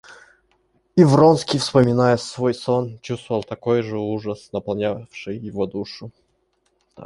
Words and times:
И 0.95 1.03
Вронский, 1.03 1.59
вспоминая 1.59 2.17
свой 2.17 2.55
сон, 2.55 2.97
чувствовал 3.03 3.43
такой 3.43 3.83
же 3.83 3.99
ужас, 3.99 4.49
наполнявший 4.51 5.37
его 5.37 5.67
душу. 5.67 6.09